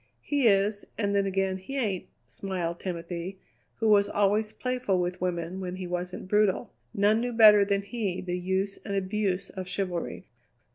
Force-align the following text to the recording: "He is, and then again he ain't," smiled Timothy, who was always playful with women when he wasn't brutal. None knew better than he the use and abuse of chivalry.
"He 0.23 0.47
is, 0.47 0.83
and 0.97 1.13
then 1.13 1.27
again 1.27 1.57
he 1.57 1.77
ain't," 1.77 2.07
smiled 2.25 2.79
Timothy, 2.79 3.37
who 3.75 3.87
was 3.87 4.09
always 4.09 4.51
playful 4.51 4.99
with 4.99 5.21
women 5.21 5.59
when 5.59 5.75
he 5.75 5.85
wasn't 5.85 6.27
brutal. 6.27 6.73
None 6.91 7.21
knew 7.21 7.33
better 7.33 7.63
than 7.63 7.83
he 7.83 8.19
the 8.19 8.35
use 8.39 8.79
and 8.83 8.95
abuse 8.95 9.51
of 9.51 9.67
chivalry. 9.67 10.25